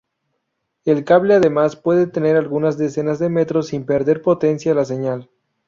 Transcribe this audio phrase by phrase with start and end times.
[0.83, 5.29] El cable además puede tener algunas decenas de metros sin perder potencia la señal.